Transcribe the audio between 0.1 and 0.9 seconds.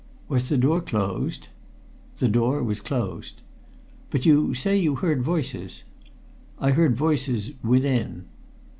"Was the door